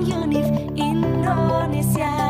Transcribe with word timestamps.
Unif 0.00 0.48
Indonesia 0.76 2.29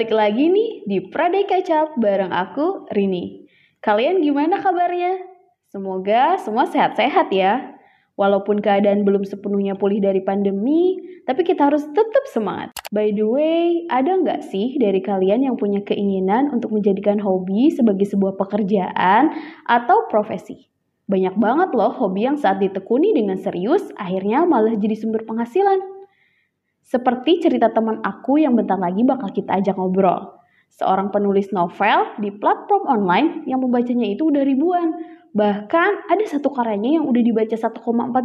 Balik 0.00 0.16
lagi 0.16 0.48
nih 0.48 0.70
di 0.88 0.96
Praday 1.12 1.44
Kecap 1.44 2.00
bareng 2.00 2.32
aku, 2.32 2.88
Rini. 2.88 3.44
Kalian 3.84 4.24
gimana 4.24 4.56
kabarnya? 4.56 5.20
Semoga 5.68 6.40
semua 6.40 6.64
sehat-sehat 6.64 7.28
ya. 7.28 7.76
Walaupun 8.16 8.64
keadaan 8.64 9.04
belum 9.04 9.28
sepenuhnya 9.28 9.76
pulih 9.76 10.00
dari 10.00 10.24
pandemi, 10.24 10.96
tapi 11.28 11.44
kita 11.44 11.68
harus 11.68 11.84
tetap 11.92 12.24
semangat. 12.32 12.72
By 12.88 13.12
the 13.12 13.28
way, 13.28 13.84
ada 13.92 14.16
nggak 14.16 14.40
sih 14.48 14.80
dari 14.80 15.04
kalian 15.04 15.44
yang 15.44 15.60
punya 15.60 15.84
keinginan 15.84 16.48
untuk 16.48 16.72
menjadikan 16.72 17.20
hobi 17.20 17.68
sebagai 17.68 18.08
sebuah 18.08 18.40
pekerjaan 18.40 19.36
atau 19.68 20.08
profesi? 20.08 20.72
Banyak 21.12 21.36
banget 21.36 21.76
loh 21.76 21.92
hobi 21.92 22.24
yang 22.24 22.40
saat 22.40 22.56
ditekuni 22.56 23.12
dengan 23.12 23.36
serius, 23.36 23.84
akhirnya 24.00 24.48
malah 24.48 24.72
jadi 24.80 24.96
sumber 24.96 25.28
penghasilan. 25.28 25.99
Seperti 26.90 27.38
cerita 27.38 27.70
teman 27.70 28.02
aku 28.02 28.42
yang 28.42 28.58
bentar 28.58 28.74
lagi 28.74 29.06
bakal 29.06 29.30
kita 29.30 29.62
ajak 29.62 29.78
ngobrol. 29.78 30.42
Seorang 30.74 31.14
penulis 31.14 31.54
novel 31.54 32.18
di 32.18 32.34
platform 32.34 32.90
online 32.90 33.28
yang 33.46 33.62
pembacanya 33.62 34.10
itu 34.10 34.26
udah 34.26 34.42
ribuan. 34.42 34.98
Bahkan 35.30 36.10
ada 36.10 36.24
satu 36.26 36.50
karyanya 36.50 36.98
yang 36.98 37.06
udah 37.06 37.22
dibaca 37.22 37.54
1,4 37.54 37.78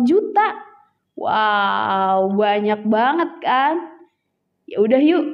juta. 0.09 0.65
Wow, 1.13 2.33
banyak 2.33 2.81
banget 2.89 3.31
kan? 3.45 4.01
Ya 4.65 4.81
udah 4.81 4.97
yuk, 4.97 5.25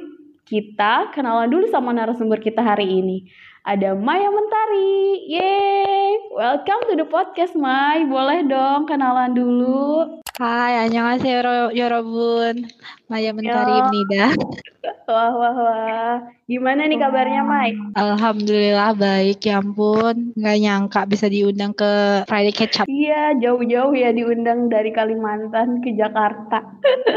kita 0.44 1.08
kenalan 1.16 1.48
dulu 1.48 1.64
sama 1.72 1.96
narasumber 1.96 2.36
kita 2.36 2.60
hari 2.60 3.00
ini. 3.00 3.32
Ada 3.64 3.96
Maya 3.96 4.28
Mentari. 4.28 5.24
Yeay, 5.32 6.36
welcome 6.36 6.84
to 6.84 7.00
the 7.00 7.08
podcast 7.08 7.56
Mai. 7.56 8.04
Boleh 8.04 8.44
dong 8.44 8.84
kenalan 8.84 9.32
dulu. 9.32 10.20
Hai, 10.37 10.85
안녕하세요 10.85 11.73
여러분. 11.73 12.69
Maya 13.09 13.33
Mentari 13.33 13.73
Yo. 13.73 13.79
입니다. 13.81 14.29
Wah, 15.07 15.31
wah, 15.33 15.55
wah. 15.55 16.15
Gimana 16.45 16.83
nih 16.85 16.99
kabarnya, 16.99 17.41
Mai? 17.41 17.73
Alhamdulillah 17.95 18.93
baik, 18.93 19.39
ya 19.47 19.63
ampun. 19.63 20.35
Nggak 20.35 20.57
nyangka 20.61 21.01
bisa 21.07 21.31
diundang 21.31 21.71
ke 21.73 22.23
Friday 22.27 22.51
Catch 22.53 22.83
Up. 22.83 22.87
Iya, 22.91 23.39
jauh-jauh 23.39 23.95
ya 23.95 24.11
diundang 24.11 24.67
dari 24.67 24.91
Kalimantan 24.91 25.79
ke 25.81 25.95
Jakarta. 25.95 26.59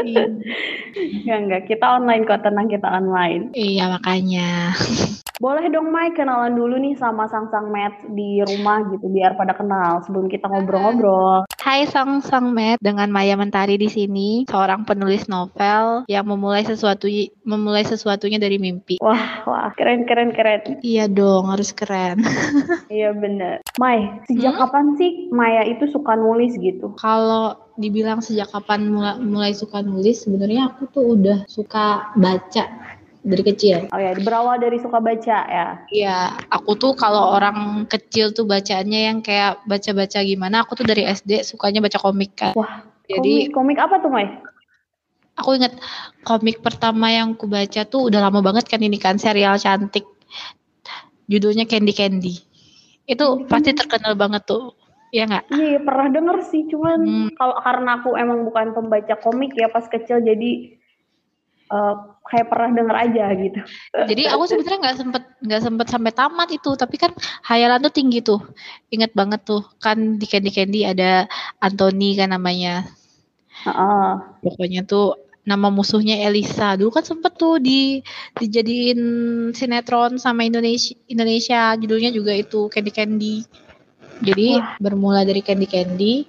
Enggak, 0.01 1.37
enggak. 1.45 1.63
Kita 1.67 1.85
online 1.99 2.23
kok, 2.23 2.41
tenang 2.41 2.67
kita 2.71 2.87
online. 2.89 3.51
iya, 3.53 3.91
makanya. 3.91 4.71
Boleh 5.36 5.68
dong, 5.68 5.92
Mai, 5.92 6.16
kenalan 6.16 6.56
dulu 6.56 6.80
nih 6.80 6.96
sama 6.96 7.28
Sang-Sang 7.28 7.68
Met 7.68 7.92
di 8.16 8.40
rumah 8.40 8.80
gitu, 8.88 9.04
biar 9.12 9.36
pada 9.36 9.52
kenal 9.52 10.00
sebelum 10.08 10.32
kita 10.32 10.48
ngobrol-ngobrol. 10.48 11.44
Hai 11.60 11.84
Sang 11.84 12.24
Sang 12.24 12.56
Matt, 12.56 12.80
dengan 12.80 13.12
Maya 13.12 13.36
Mentari 13.36 13.76
di 13.76 13.92
sini, 13.92 14.48
seorang 14.48 14.88
penulis 14.88 15.28
novel 15.28 16.08
yang 16.08 16.24
memulai 16.24 16.64
sesuatu 16.64 17.04
memulai 17.44 17.84
sesuatunya 17.84 18.40
dari 18.40 18.56
mimpi. 18.56 18.96
Wah, 19.04 19.44
wah, 19.44 19.68
keren, 19.76 20.08
keren, 20.08 20.32
keren. 20.32 20.80
Iya 20.80 21.04
dong, 21.04 21.52
harus 21.52 21.68
keren. 21.76 22.24
Iya 22.86 23.12
bener. 23.12 23.60
Mai, 23.76 24.08
sejak 24.30 24.56
Hmm? 24.56 24.62
kapan 24.62 24.86
sih 24.96 25.28
Maya 25.34 25.66
itu 25.66 25.84
suka 25.90 26.14
nulis 26.16 26.54
gitu? 26.56 26.94
Kalau 26.96 27.58
dibilang 27.76 28.24
sejak 28.24 28.48
kapan 28.48 28.88
mulai, 28.88 29.20
mulai 29.20 29.52
suka 29.52 29.84
nulis, 29.84 30.24
sebenarnya 30.24 30.72
aku 30.72 30.88
tuh 30.88 31.12
udah 31.18 31.44
suka 31.50 32.14
baca 32.16 32.64
dari 33.26 33.42
kecil. 33.42 33.90
Oh 33.90 33.98
ya, 33.98 34.14
berawal 34.14 34.62
dari 34.62 34.78
suka 34.78 35.02
baca 35.02 35.38
ya. 35.50 35.66
Iya, 35.90 36.18
aku 36.46 36.78
tuh 36.78 36.94
kalau 36.94 37.34
orang 37.34 37.90
kecil 37.90 38.30
tuh 38.30 38.46
bacaannya 38.46 39.00
yang 39.10 39.18
kayak 39.18 39.66
baca-baca 39.66 40.22
gimana, 40.22 40.62
aku 40.62 40.78
tuh 40.78 40.86
dari 40.86 41.02
SD 41.02 41.42
sukanya 41.42 41.82
baca 41.82 41.98
komik 41.98 42.38
kan. 42.38 42.54
Wah, 42.54 42.86
Jadi 43.10 43.50
komik, 43.50 43.76
komik 43.76 43.78
apa 43.82 43.98
tuh, 43.98 44.10
Mai? 44.10 44.30
aku 45.36 45.52
inget 45.52 45.76
komik 46.24 46.64
pertama 46.64 47.12
yang 47.12 47.36
aku 47.36 47.44
baca 47.44 47.84
tuh 47.84 48.08
udah 48.08 48.24
lama 48.24 48.40
banget 48.40 48.72
kan 48.72 48.80
ini 48.80 48.96
kan 48.96 49.20
serial 49.20 49.60
cantik. 49.60 50.08
Judulnya 51.28 51.68
Candy 51.68 51.92
Candy. 51.92 52.34
Itu 53.04 53.44
Candy 53.44 53.50
pasti 53.50 53.70
terkenal 53.76 54.16
banget 54.16 54.46
tuh. 54.48 54.72
Iya 55.12 55.28
nggak? 55.28 55.44
Iya, 55.54 55.66
iya, 55.76 55.80
pernah 55.82 56.08
denger 56.10 56.38
sih, 56.50 56.66
cuman 56.66 56.98
Hmm. 57.04 57.28
kalau 57.38 57.56
karena 57.62 57.90
aku 58.02 58.10
emang 58.18 58.42
bukan 58.48 58.74
pembaca 58.74 59.14
komik 59.22 59.54
ya 59.54 59.70
pas 59.70 59.86
kecil 59.86 60.18
jadi 60.18 60.76
eh, 61.72 61.94
kayak 62.26 62.46
pernah 62.50 62.70
denger 62.74 62.96
aja 62.96 63.24
gitu. 63.38 63.60
Jadi 63.94 64.22
aku 64.26 64.44
sebenarnya 64.50 64.78
nggak 64.82 64.98
sempet 64.98 65.22
nggak 65.46 65.62
sempet 65.62 65.86
sampai 65.86 66.12
tamat 66.12 66.48
itu, 66.50 66.70
tapi 66.74 66.96
kan 66.98 67.12
hayalan 67.46 67.82
tuh 67.86 67.94
tinggi 67.94 68.18
tuh. 68.22 68.42
Ingat 68.90 69.14
banget 69.14 69.46
tuh 69.46 69.62
kan 69.78 70.18
di 70.18 70.26
Candy 70.26 70.50
Candy 70.50 70.80
ada 70.82 71.30
Anthony 71.62 72.18
kan 72.18 72.34
namanya. 72.34 72.86
Heeh. 73.66 74.08
Pokoknya 74.42 74.82
tuh 74.86 75.16
nama 75.46 75.70
musuhnya 75.70 76.18
Elisa. 76.26 76.74
Dulu 76.74 76.90
kan 76.90 77.06
sempet 77.06 77.38
tuh 77.38 77.62
di 77.62 78.02
dijadiin 78.34 79.00
sinetron 79.54 80.18
sama 80.18 80.42
Indonesia 80.42 80.98
Indonesia. 81.06 81.78
Judulnya 81.78 82.10
juga 82.10 82.34
itu 82.34 82.66
Candy 82.66 82.92
Candy. 82.92 83.36
Jadi 84.20 84.58
Wah. 84.58 84.80
bermula 84.80 85.22
dari 85.28 85.44
Candy 85.44 85.68
Candy, 85.68 86.24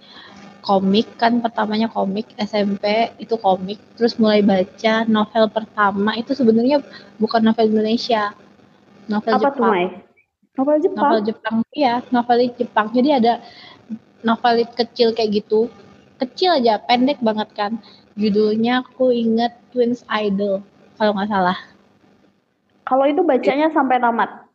komik 0.61 1.07
kan 1.15 1.39
pertamanya 1.39 1.87
komik 1.87 2.27
SMP 2.35 3.13
itu 3.21 3.39
komik, 3.39 3.79
terus 3.95 4.19
mulai 4.19 4.43
baca 4.43 5.07
novel 5.07 5.47
pertama 5.47 6.17
itu 6.17 6.35
sebenarnya 6.35 6.83
bukan 7.21 7.41
novel 7.45 7.71
Indonesia, 7.71 8.35
novel 9.07 9.33
Apa 9.37 9.39
tuh, 9.39 9.45
Jepang. 9.55 9.71
Mai? 9.71 9.85
Novel 10.57 10.77
Jepang? 10.81 10.97
Novel 10.97 11.21
Jepang, 11.23 11.55
iya, 11.71 11.95
novel 12.09 12.37
Jepang. 12.57 12.87
Jadi 12.91 13.09
ada 13.13 13.33
novel 14.25 14.65
kecil 14.73 15.13
kayak 15.13 15.45
gitu, 15.45 15.69
kecil 16.17 16.57
aja, 16.57 16.81
pendek 16.81 17.21
banget 17.21 17.49
kan. 17.53 17.77
Judulnya 18.17 18.81
aku 18.81 19.13
inget 19.13 19.53
Twins 19.69 20.01
Idol, 20.09 20.65
kalau 20.97 21.13
nggak 21.13 21.29
salah. 21.29 21.57
Kalau 22.87 23.05
itu 23.05 23.21
bacanya 23.21 23.69
sampai 23.69 24.01
tamat. 24.01 24.47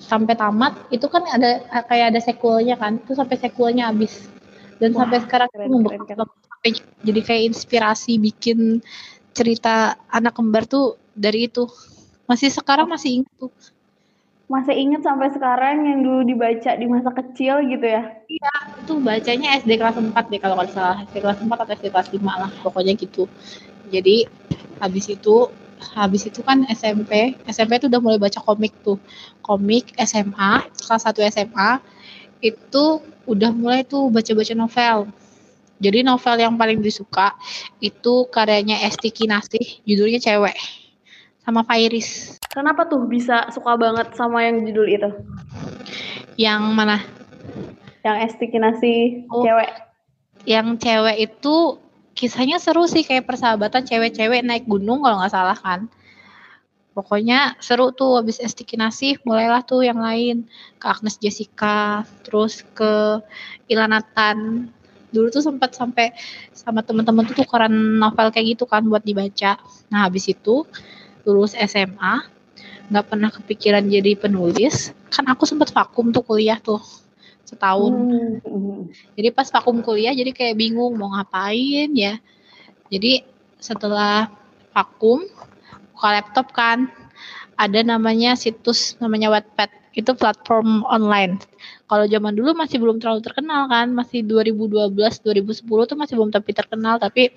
Sampai 0.00 0.34
tamat, 0.34 0.74
itu 0.90 1.06
kan 1.06 1.22
ada 1.28 1.60
kayak 1.86 2.16
ada 2.16 2.20
sequelnya 2.24 2.74
kan, 2.74 2.98
itu 2.98 3.12
sampai 3.12 3.36
sequelnya 3.36 3.92
habis. 3.92 4.26
Dan 4.80 4.96
Wah, 4.96 5.04
sampai 5.04 5.18
sekarang 5.20 5.48
keren, 5.52 5.68
itu 5.68 5.76
keren. 5.84 6.00
Sampai 6.24 6.70
jadi 7.04 7.20
kayak 7.20 7.42
inspirasi 7.52 8.16
bikin 8.16 8.80
cerita 9.36 10.00
anak 10.08 10.34
kembar 10.34 10.64
tuh 10.64 10.96
dari 11.12 11.46
itu. 11.46 11.68
Masih 12.24 12.48
sekarang 12.48 12.88
masih 12.88 13.22
ingat 13.22 13.34
tuh. 13.36 13.52
Masih 14.50 14.74
inget 14.74 15.06
sampai 15.06 15.30
sekarang 15.30 15.86
yang 15.86 16.02
dulu 16.02 16.26
dibaca 16.26 16.74
di 16.74 16.86
masa 16.90 17.14
kecil 17.14 17.62
gitu 17.70 17.86
ya. 17.86 18.02
itu 18.82 18.98
bacanya 18.98 19.54
SD 19.62 19.78
kelas 19.78 20.00
4 20.00 20.10
deh 20.26 20.40
kalau 20.42 20.58
nggak 20.58 20.74
salah 20.74 20.98
SD 21.06 21.22
kelas 21.22 21.38
4 21.38 21.46
atau 21.54 21.74
SD 21.78 21.86
kelas 21.92 22.08
5 22.10 22.24
lah 22.24 22.50
pokoknya 22.66 22.98
gitu 22.98 23.30
jadi 23.92 24.26
habis 24.82 25.06
itu 25.12 25.50
habis 25.94 26.22
itu 26.28 26.40
kan 26.42 26.64
SMP 26.68 27.36
SMP 27.48 27.80
tuh 27.80 27.88
udah 27.88 28.00
mulai 28.00 28.18
baca 28.18 28.40
komik 28.42 28.72
tuh 28.84 28.98
komik 29.44 29.92
SMA 30.00 30.66
kelas 30.82 31.02
1 31.06 31.30
SMA 31.30 31.70
itu 32.40 32.84
udah 33.24 33.50
mulai 33.52 33.84
tuh 33.84 34.08
baca-baca 34.08 34.52
novel 34.52 34.96
jadi 35.80 36.04
novel 36.04 36.36
yang 36.36 36.56
paling 36.56 36.80
disuka 36.80 37.32
itu 37.78 38.28
karyanya 38.28 38.84
Esti 38.84 39.08
Kinasih 39.08 39.84
judulnya 39.84 40.20
Cewek 40.20 40.56
sama 41.40 41.64
Fairis 41.64 42.36
Kenapa 42.50 42.82
tuh 42.84 43.06
bisa 43.06 43.46
suka 43.54 43.78
banget 43.78 44.10
sama 44.12 44.42
yang 44.42 44.66
judul 44.66 44.86
itu? 44.90 45.08
yang 46.34 46.64
mana 46.72 46.98
Yang 48.00 48.32
estikinasi 48.32 49.24
Oh. 49.28 49.44
cewek. 49.44 49.70
yang 50.48 50.76
cewek 50.76 51.16
itu 51.20 51.76
kisahnya 52.12 52.56
seru 52.56 52.84
sih 52.84 53.04
kayak 53.04 53.28
persahabatan 53.28 53.84
cewek-cewek 53.84 54.40
naik 54.40 54.64
gunung 54.64 55.00
kalau 55.00 55.20
nggak 55.20 55.32
salah 55.32 55.56
kan 55.56 55.88
Pokoknya 56.90 57.54
seru 57.62 57.94
tuh 57.94 58.18
habis 58.18 58.42
Estiki 58.42 58.74
Nasif 58.74 59.22
mulailah 59.22 59.62
tuh 59.62 59.86
yang 59.86 60.02
lain 60.02 60.50
ke 60.82 60.86
Agnes 60.90 61.22
Jessica, 61.22 62.02
terus 62.26 62.66
ke 62.74 63.22
Ilanatan. 63.70 64.68
Dulu 65.10 65.26
tuh 65.30 65.42
sempat 65.42 65.74
sampai 65.74 66.10
sama 66.50 66.82
teman-teman 66.82 67.26
tuh 67.30 67.42
tukeran 67.42 67.70
novel 67.72 68.34
kayak 68.34 68.58
gitu 68.58 68.66
kan 68.66 68.82
buat 68.86 69.06
dibaca. 69.06 69.58
Nah 69.90 70.06
habis 70.06 70.26
itu 70.26 70.66
lulus 71.22 71.54
SMA 71.54 72.26
nggak 72.90 73.06
pernah 73.06 73.30
kepikiran 73.30 73.86
jadi 73.86 74.18
penulis. 74.18 74.90
Kan 75.14 75.30
aku 75.30 75.46
sempat 75.46 75.70
vakum 75.70 76.10
tuh 76.10 76.26
kuliah 76.26 76.58
tuh 76.58 76.82
setahun. 77.46 77.90
Hmm, 77.94 78.34
hmm. 78.42 78.80
Jadi 79.14 79.28
pas 79.30 79.46
vakum 79.46 79.78
kuliah 79.82 80.10
jadi 80.10 80.34
kayak 80.34 80.58
bingung 80.58 80.98
mau 80.98 81.14
ngapain 81.14 81.90
ya. 81.94 82.18
Jadi 82.90 83.22
setelah 83.62 84.26
vakum 84.74 85.22
buka 86.00 86.16
laptop 86.16 86.56
kan 86.56 86.88
ada 87.60 87.84
namanya 87.84 88.32
situs 88.32 88.96
namanya 89.04 89.28
Wattpad 89.28 89.68
itu 89.92 90.16
platform 90.16 90.80
online. 90.88 91.36
Kalau 91.84 92.08
zaman 92.08 92.32
dulu 92.32 92.56
masih 92.56 92.80
belum 92.80 92.96
terlalu 93.04 93.20
terkenal 93.20 93.68
kan, 93.68 93.92
masih 93.92 94.24
2012 94.24 94.96
2010 95.20 95.60
tuh 95.84 95.98
masih 96.00 96.16
belum 96.16 96.32
tapi 96.32 96.56
terkenal 96.56 96.96
tapi 96.96 97.36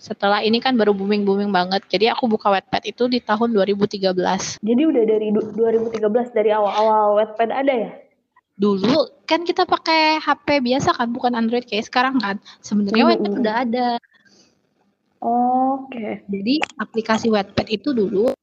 setelah 0.00 0.40
ini 0.40 0.56
kan 0.56 0.72
baru 0.72 0.96
booming 0.96 1.28
booming 1.28 1.52
banget. 1.52 1.84
Jadi 1.92 2.08
aku 2.08 2.32
buka 2.32 2.48
Wattpad 2.48 2.88
itu 2.88 3.12
di 3.12 3.20
tahun 3.20 3.52
2013. 3.52 4.56
Jadi 4.64 4.82
udah 4.88 5.04
dari 5.04 5.28
du- 5.28 5.52
2013 5.52 6.32
dari 6.32 6.48
awal-awal 6.48 7.20
Wattpad 7.20 7.50
ada 7.52 7.74
ya? 7.76 7.92
Dulu 8.56 9.28
kan 9.28 9.44
kita 9.44 9.68
pakai 9.68 10.16
HP 10.16 10.64
biasa 10.64 10.96
kan, 10.96 11.12
bukan 11.12 11.36
Android 11.36 11.68
kayak 11.68 11.92
sekarang 11.92 12.16
kan. 12.24 12.40
Sebenarnya 12.64 13.04
Hmm, 13.04 13.10
Wattpad 13.20 13.32
udah 13.36 13.54
ada. 13.68 13.88
Oke. 15.22 16.26
Jadi 16.26 16.54
aplikasi 16.82 17.30
Wattpad 17.30 17.70
itu 17.70 17.94
dulu 17.94 18.34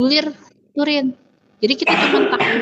gulir 0.00 0.32
turin. 0.72 1.12
Jadi 1.60 1.74
kita 1.76 1.92
cuma 1.92 2.20
tahu 2.32 2.56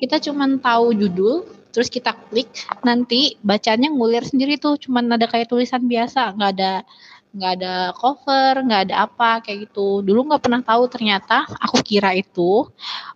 kita 0.00 0.16
cuma 0.24 0.44
tahu 0.56 0.86
judul, 0.96 1.44
terus 1.76 1.92
kita 1.92 2.16
klik, 2.32 2.48
nanti 2.80 3.36
bacanya 3.44 3.92
ngulir 3.92 4.24
sendiri 4.24 4.56
tuh, 4.56 4.80
cuman 4.80 5.12
ada 5.12 5.28
kayak 5.28 5.52
tulisan 5.52 5.84
biasa, 5.84 6.32
nggak 6.32 6.50
ada 6.56 6.72
nggak 7.36 7.52
ada 7.60 7.74
cover, 7.92 8.64
nggak 8.64 8.82
ada 8.88 8.94
apa 9.04 9.44
kayak 9.44 9.68
gitu. 9.68 10.00
Dulu 10.00 10.32
nggak 10.32 10.40
pernah 10.40 10.62
tahu 10.64 10.88
ternyata 10.88 11.44
aku 11.60 11.84
kira 11.84 12.16
itu 12.16 12.64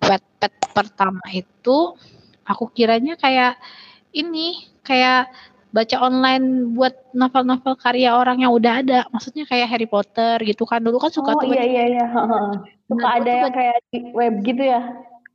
Wattpad 0.05 0.53
pertama 0.77 1.25
itu 1.33 1.97
aku 2.45 2.65
kiranya 2.77 3.17
kayak 3.17 3.57
ini 4.13 4.69
kayak 4.85 5.33
baca 5.75 5.97
online 5.99 6.71
buat 6.71 6.95
novel-novel 7.11 7.75
karya 7.75 8.15
orang 8.15 8.39
yang 8.39 8.55
udah 8.55 8.79
ada. 8.79 8.99
Maksudnya 9.11 9.43
kayak 9.43 9.67
Harry 9.67 9.91
Potter 9.91 10.39
gitu 10.47 10.63
kan. 10.63 10.79
Dulu 10.79 11.03
kan 11.03 11.11
suka 11.11 11.35
Oh 11.35 11.43
tuh 11.43 11.51
iya 11.51 11.67
baca- 11.67 11.67
iya 11.67 11.85
iya. 11.91 12.05
Suka 12.87 13.03
Nah, 13.03 13.19
ada 13.19 13.31
yang 13.43 13.51
kayak 13.51 13.77
di 13.91 13.99
web 14.15 14.35
gitu 14.47 14.63
ya? 14.63 14.81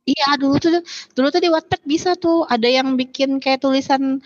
Iya, 0.08 0.28
dulu 0.40 0.56
tuh 0.56 0.80
dulu 1.12 1.28
tuh 1.28 1.42
di 1.44 1.52
Wattpad 1.52 1.84
bisa 1.84 2.16
tuh 2.16 2.48
ada 2.48 2.64
yang 2.64 2.96
bikin 2.96 3.36
kayak 3.36 3.60
tulisan 3.60 4.24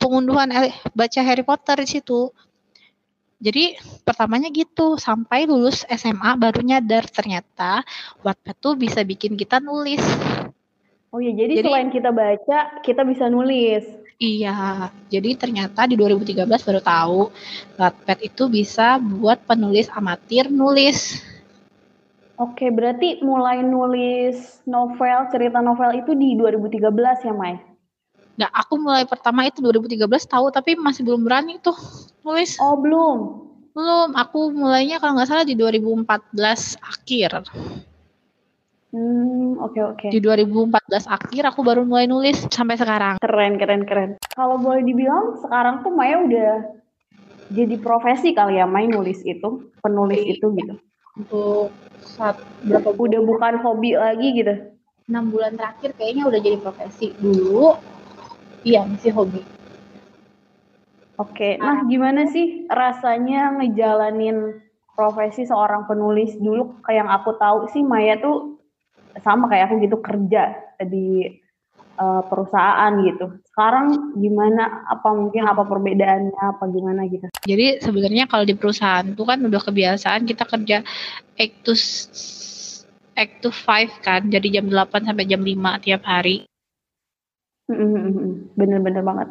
pengunduhan 0.00 0.48
eh, 0.50 0.72
baca 0.96 1.20
Harry 1.20 1.44
Potter 1.44 1.76
di 1.76 2.00
situ. 2.00 2.32
Jadi 3.42 3.74
pertamanya 4.06 4.48
gitu 4.48 4.94
sampai 4.96 5.44
lulus 5.44 5.82
SMA 5.84 6.32
baru 6.38 6.62
nyadar 6.62 7.04
ternyata 7.04 7.82
Wattpad 8.24 8.56
tuh 8.56 8.74
bisa 8.78 9.04
bikin 9.04 9.36
kita 9.36 9.60
nulis. 9.60 10.00
Oh 11.12 11.20
iya, 11.20 11.36
jadi, 11.36 11.60
Jadi- 11.60 11.68
selain 11.68 11.90
kita 11.92 12.08
baca, 12.08 12.58
kita 12.80 13.04
bisa 13.04 13.28
nulis. 13.28 13.84
Iya, 14.22 14.86
jadi 15.10 15.34
ternyata 15.34 15.82
di 15.82 15.98
2013 15.98 16.46
baru 16.46 16.78
tahu 16.78 17.20
Wattpad 17.74 18.18
itu 18.22 18.46
bisa 18.46 18.94
buat 19.02 19.42
penulis 19.42 19.90
amatir 19.90 20.46
nulis. 20.46 21.18
Oke, 22.38 22.70
berarti 22.70 23.18
mulai 23.26 23.66
nulis 23.66 24.62
novel, 24.62 25.26
cerita 25.34 25.58
novel 25.58 26.06
itu 26.06 26.14
di 26.14 26.38
2013 26.38 27.26
ya, 27.26 27.34
Mai? 27.34 27.58
Nah, 28.38 28.46
aku 28.54 28.78
mulai 28.78 29.02
pertama 29.10 29.42
itu 29.42 29.58
2013 29.58 30.06
tahu 30.30 30.54
tapi 30.54 30.78
masih 30.78 31.02
belum 31.02 31.26
berani 31.26 31.58
tuh 31.58 31.74
nulis. 32.22 32.62
Oh, 32.62 32.78
belum. 32.78 33.18
Belum, 33.74 34.14
aku 34.14 34.54
mulainya 34.54 35.02
kalau 35.02 35.18
nggak 35.18 35.28
salah 35.34 35.42
di 35.42 35.58
2014 35.58 36.78
akhir. 36.78 37.42
Hmm, 38.92 39.56
oke 39.56 39.80
oke. 39.80 40.06
Di 40.12 40.20
2014 40.20 41.08
akhir 41.08 41.42
aku 41.48 41.64
baru 41.64 41.88
mulai 41.88 42.04
nulis 42.04 42.44
sampai 42.52 42.76
sekarang. 42.76 43.16
Keren, 43.24 43.56
keren, 43.56 43.88
keren. 43.88 44.10
Kalau 44.36 44.60
boleh 44.60 44.84
dibilang, 44.84 45.40
sekarang 45.40 45.80
tuh 45.80 45.96
Maya 45.96 46.20
udah 46.20 46.76
jadi 47.48 47.80
profesi 47.80 48.36
kali 48.36 48.60
ya, 48.60 48.68
Mai 48.68 48.92
nulis 48.92 49.24
itu, 49.24 49.72
penulis 49.80 50.20
itu 50.20 50.44
gitu. 50.44 50.74
Untuk 51.16 51.72
saat 52.04 52.36
berapa 52.68 52.92
Udah 52.92 53.20
bukan 53.24 53.64
hobi 53.64 53.96
lagi 53.96 54.36
gitu. 54.36 54.76
6 55.08 55.32
bulan 55.32 55.56
terakhir 55.56 55.96
kayaknya 55.96 56.28
udah 56.28 56.40
jadi 56.44 56.58
profesi. 56.60 57.16
Dulu 57.16 57.72
iya 58.68 58.84
masih 58.84 59.12
hobi. 59.16 59.40
Oke, 61.16 61.56
nah 61.60 61.84
gimana 61.88 62.28
sih 62.28 62.68
rasanya 62.68 63.56
ngejalanin 63.56 64.60
profesi 64.96 65.48
seorang 65.48 65.88
penulis 65.88 66.36
dulu? 66.36 66.80
Kayak 66.84 67.04
yang 67.04 67.10
aku 67.12 67.30
tahu 67.40 67.58
sih 67.72 67.84
Maya 67.84 68.20
tuh 68.20 68.61
sama 69.20 69.52
kayak 69.52 69.68
aku 69.68 69.84
gitu 69.84 70.00
kerja 70.00 70.56
di 70.88 71.28
eh, 72.00 72.22
perusahaan 72.26 72.92
gitu. 73.04 73.42
Sekarang 73.52 74.16
gimana? 74.16 74.88
Apa 74.88 75.12
mungkin 75.12 75.44
apa 75.44 75.68
perbedaannya? 75.68 76.42
Apa 76.56 76.64
gimana 76.72 77.04
gitu? 77.10 77.28
Jadi 77.44 77.84
sebenarnya 77.84 78.24
kalau 78.24 78.48
di 78.48 78.56
perusahaan 78.56 79.04
tuh 79.12 79.28
kan 79.28 79.44
udah 79.44 79.60
kebiasaan 79.60 80.24
kita 80.24 80.48
kerja 80.48 80.80
8 81.36 81.66
to 81.66 81.74
8 81.76 83.44
to 83.44 83.50
5 83.52 84.00
kan. 84.00 84.22
Jadi 84.32 84.56
jam 84.56 84.66
8 84.72 85.04
sampai 85.04 85.28
jam 85.28 85.44
5 85.44 85.84
tiap 85.84 86.02
hari. 86.08 86.48
Bener-bener 88.56 89.04
banget. 89.04 89.28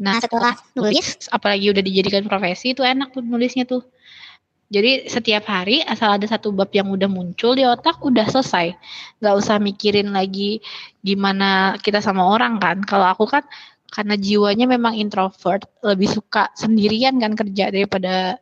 Nah, 0.00 0.16
setelah 0.16 0.56
nulis, 0.72 1.28
apalagi 1.28 1.68
udah 1.68 1.84
dijadikan 1.84 2.24
profesi, 2.24 2.72
itu 2.72 2.80
enak 2.80 3.12
tuh 3.12 3.20
nulisnya 3.20 3.68
tuh. 3.68 3.84
Jadi 4.70 5.10
setiap 5.10 5.50
hari 5.50 5.82
asal 5.82 6.14
ada 6.14 6.22
satu 6.30 6.54
bab 6.54 6.70
yang 6.70 6.94
udah 6.94 7.10
muncul 7.10 7.58
di 7.58 7.66
otak, 7.66 7.98
udah 8.06 8.22
selesai. 8.30 8.78
Nggak 9.18 9.34
usah 9.34 9.58
mikirin 9.58 10.14
lagi 10.14 10.62
gimana 11.02 11.74
kita 11.82 11.98
sama 11.98 12.22
orang 12.22 12.62
kan. 12.62 12.78
Kalau 12.86 13.10
aku 13.10 13.26
kan 13.26 13.42
karena 13.90 14.14
jiwanya 14.14 14.70
memang 14.70 14.94
introvert, 14.94 15.66
lebih 15.82 16.06
suka 16.06 16.54
sendirian 16.54 17.18
kan 17.18 17.34
kerja 17.34 17.74
daripada 17.74 18.38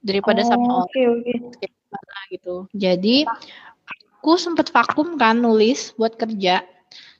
daripada 0.00 0.40
sama 0.40 0.88
orang 0.88 0.88
Oke 0.88 1.02
oke. 1.04 1.32
gimana 1.60 2.16
gitu. 2.32 2.54
Jadi 2.72 3.28
aku 4.18 4.40
sempet 4.40 4.72
vakum 4.72 5.20
kan 5.20 5.36
nulis 5.36 5.92
buat 6.00 6.16
kerja. 6.16 6.64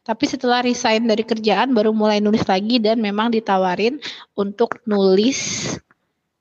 Tapi 0.08 0.24
setelah 0.24 0.64
resign 0.64 1.04
dari 1.04 1.20
kerjaan 1.20 1.76
baru 1.76 1.92
mulai 1.92 2.24
nulis 2.24 2.48
lagi 2.48 2.80
dan 2.80 2.96
memang 3.04 3.28
ditawarin 3.28 4.00
untuk 4.32 4.80
nulis 4.88 5.76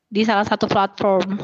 di 0.07 0.23
salah 0.23 0.47
satu 0.47 0.71
platform. 0.71 1.35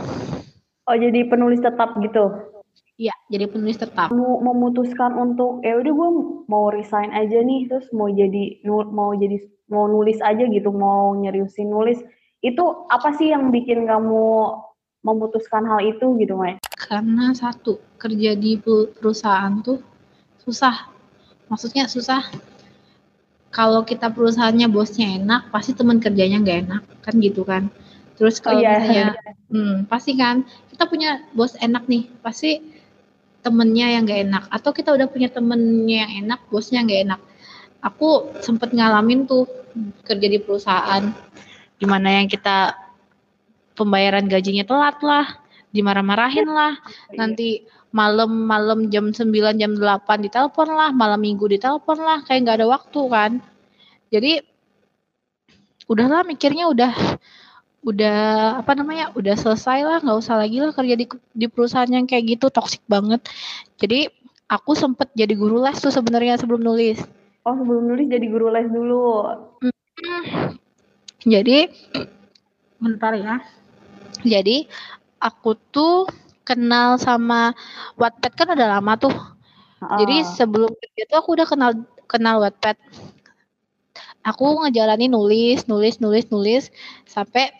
Oh 0.83 0.99
jadi 0.99 1.31
penulis 1.31 1.63
tetap 1.63 1.95
gitu. 2.03 2.51
Iya, 2.99 3.15
jadi 3.31 3.47
penulis 3.47 3.79
tetap. 3.79 4.11
Mau 4.11 4.43
memutuskan 4.43 5.15
untuk 5.15 5.63
ya 5.63 5.79
udah 5.79 5.93
gue 5.95 6.09
mau 6.51 6.67
resign 6.69 7.09
aja 7.15 7.39
nih, 7.39 7.71
terus 7.71 7.87
mau 7.95 8.11
jadi 8.11 8.59
mau 8.67 9.15
jadi 9.15 9.39
mau 9.71 9.87
nulis 9.87 10.19
aja 10.19 10.43
gitu, 10.43 10.69
mau 10.69 11.15
nyeriusin 11.15 11.71
nulis. 11.71 12.03
Itu 12.43 12.85
apa 12.91 13.15
sih 13.15 13.31
yang 13.31 13.49
bikin 13.49 13.87
kamu 13.87 14.59
memutuskan 15.07 15.63
hal 15.63 15.79
itu 15.87 16.19
gitu, 16.19 16.35
Mai? 16.35 16.59
Karena 16.75 17.31
satu, 17.31 17.79
kerja 17.95 18.35
di 18.35 18.59
pe- 18.59 18.91
perusahaan 18.99 19.63
tuh 19.63 19.79
susah. 20.43 20.91
Maksudnya 21.47 21.87
susah. 21.87 22.27
Kalau 23.53 23.87
kita 23.87 24.11
perusahaannya 24.11 24.67
bosnya 24.67 25.15
enak, 25.15 25.47
pasti 25.47 25.71
teman 25.71 26.03
kerjanya 26.03 26.43
nggak 26.43 26.59
enak, 26.67 26.83
kan 27.07 27.15
gitu 27.23 27.47
kan. 27.47 27.71
Terus 28.17 28.37
kalau 28.39 28.61
iya. 28.61 28.77
misalnya, 28.79 29.07
hmm, 29.53 29.75
pasti 29.89 30.13
kan 30.13 30.45
kita 30.69 30.85
punya 30.85 31.23
bos 31.33 31.57
enak 31.57 31.85
nih, 31.89 32.09
pasti 32.21 32.61
temennya 33.43 33.99
yang 33.99 34.07
nggak 34.07 34.21
enak. 34.29 34.43
Atau 34.49 34.71
kita 34.71 34.95
udah 34.95 35.07
punya 35.11 35.29
temennya 35.29 36.07
yang 36.07 36.13
enak, 36.25 36.39
bosnya 36.47 36.81
nggak 36.85 37.01
enak. 37.09 37.21
Aku 37.83 38.31
sempet 38.39 38.71
ngalamin 38.71 39.27
tuh 39.27 39.43
kerja 40.07 40.27
di 40.31 40.39
perusahaan, 40.39 41.03
di 41.75 41.85
mana 41.89 42.23
yang 42.23 42.31
kita 42.31 42.71
pembayaran 43.75 44.29
gajinya 44.29 44.63
telat 44.63 44.97
lah, 45.03 45.25
dimarah-marahin 45.75 46.47
lah, 46.47 46.79
nanti 47.17 47.65
malam-malam 47.93 48.89
jam 48.89 49.11
9 49.13 49.59
jam 49.59 49.75
8 49.75 50.25
ditelepon 50.25 50.69
lah, 50.71 50.89
malam 50.95 51.19
minggu 51.19 51.45
ditelepon 51.45 51.99
lah, 51.99 52.23
kayak 52.23 52.47
nggak 52.47 52.57
ada 52.63 52.67
waktu 52.69 53.01
kan. 53.11 53.31
Jadi 54.13 54.31
udahlah 55.89 56.23
mikirnya 56.23 56.71
udah 56.71 56.93
udah 57.83 58.19
apa 58.63 58.71
namanya 58.79 59.11
udah 59.13 59.35
selesai 59.35 59.83
lah 59.83 59.97
nggak 59.99 60.19
usah 60.19 60.39
lagi 60.39 60.63
lah 60.63 60.71
kerja 60.71 60.95
di 60.95 61.05
di 61.35 61.45
perusahaan 61.51 61.87
yang 61.87 62.07
kayak 62.07 62.39
gitu 62.39 62.47
toksik 62.47 62.83
banget 62.87 63.19
jadi 63.75 64.07
aku 64.47 64.71
sempet 64.73 65.11
jadi 65.11 65.35
guru 65.35 65.59
les 65.59 65.75
tuh 65.79 65.91
sebenarnya 65.91 66.39
sebelum 66.39 66.63
nulis 66.63 67.03
Oh 67.43 67.59
sebelum 67.59 67.91
nulis 67.91 68.07
jadi 68.07 68.23
guru 68.31 68.47
les 68.55 68.71
dulu. 68.71 69.27
jadi 71.27 71.67
bentar 72.79 73.11
ya 73.19 73.43
jadi 74.23 74.63
aku 75.19 75.59
tuh 75.71 76.07
kenal 76.47 76.99
sama 76.99 77.55
Wattpad 77.99 78.31
kan 78.35 78.47
udah 78.51 78.67
lama 78.79 78.93
tuh. 78.99 79.15
Jadi 79.83 80.23
Ah. 80.23 80.27
sebelum 80.27 80.71
kerja 80.71 81.03
tuh 81.07 81.17
aku 81.19 81.29
udah 81.35 81.47
kenal 81.47 81.71
kenal 82.07 82.39
Wattpad. 82.39 82.75
Aku 84.23 84.63
ngejalanin 84.63 85.11
nulis, 85.11 85.67
nulis, 85.67 85.99
nulis, 85.99 86.31
nulis 86.31 86.71
sampai 87.03 87.51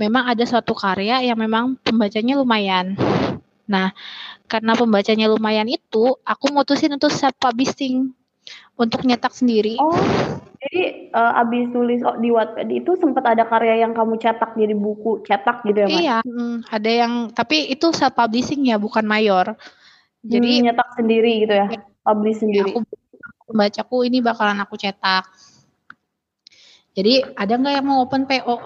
memang 0.00 0.24
ada 0.32 0.48
suatu 0.48 0.72
karya 0.72 1.20
yang 1.20 1.36
memang 1.36 1.76
pembacanya 1.84 2.40
lumayan. 2.40 2.96
Nah, 3.68 3.92
karena 4.48 4.72
pembacanya 4.72 5.28
lumayan 5.28 5.68
itu, 5.68 6.16
aku 6.24 6.48
mutusin 6.48 6.96
untuk 6.96 7.12
self 7.12 7.36
publishing 7.36 8.16
untuk 8.80 9.04
nyetak 9.04 9.36
sendiri. 9.36 9.76
Oh, 9.76 9.92
jadi 10.56 11.12
eh, 11.12 11.32
abis 11.42 11.68
nulis 11.68 12.00
o- 12.00 12.16
di 12.16 12.32
Wattpad 12.32 12.68
itu 12.72 12.96
sempat 12.96 13.24
ada 13.28 13.44
karya 13.44 13.84
yang 13.84 13.92
kamu 13.92 14.16
cetak 14.16 14.56
jadi 14.56 14.72
buku 14.72 15.20
cetak 15.28 15.68
gitu 15.68 15.78
ya, 15.84 15.88
Mas? 15.92 16.00
Iya, 16.00 16.16
mm, 16.24 16.56
ada 16.72 16.90
yang 16.90 17.12
tapi 17.36 17.68
itu 17.68 17.92
self 17.92 18.16
publishing 18.16 18.64
ya, 18.72 18.80
bukan 18.80 19.04
mayor. 19.04 19.52
Jadi 20.24 20.64
Jadi 20.64 20.64
nyetak 20.64 20.88
sendiri 20.96 21.32
gitu 21.44 21.54
ya, 21.54 21.66
publish 22.02 22.40
sendiri. 22.40 22.70
aku 22.72 22.80
pembacaku 23.52 23.96
ini 24.08 24.18
bakalan 24.24 24.58
aku 24.64 24.74
cetak. 24.80 25.28
Jadi 26.96 27.20
ada 27.36 27.60
nggak 27.60 27.74
yang 27.76 27.86
mau 27.86 28.08
open 28.08 28.24
PO? 28.24 28.56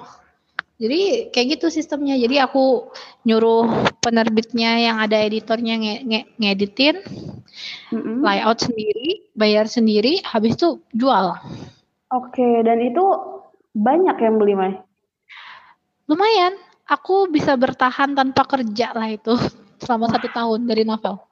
Jadi 0.80 1.28
kayak 1.28 1.60
gitu 1.60 1.66
sistemnya. 1.68 2.16
Jadi 2.16 2.40
aku 2.40 2.88
nyuruh 3.28 3.68
penerbitnya 4.00 4.80
yang 4.80 4.96
ada 4.96 5.20
editornya 5.20 5.76
nge 5.76 5.94
nge 6.08 6.20
ngeditin, 6.40 6.96
Mm-mm. 7.92 8.25
layout 8.25 8.64
sendiri, 8.64 9.28
bayar 9.37 9.68
sendiri, 9.68 10.25
habis 10.25 10.56
itu 10.56 10.80
jual. 10.96 11.37
Oke, 12.08 12.64
dan 12.64 12.80
itu 12.80 13.04
banyak 13.76 14.16
yang 14.18 14.34
beli, 14.40 14.54
Mai? 14.56 14.75
Lumayan. 16.08 16.56
Aku 16.90 17.30
bisa 17.30 17.54
bertahan 17.54 18.18
tanpa 18.18 18.42
kerja 18.50 18.90
lah 18.90 19.06
itu 19.14 19.30
selama 19.78 20.10
satu 20.10 20.26
tahun 20.26 20.66
dari 20.66 20.82
novel. 20.82 21.22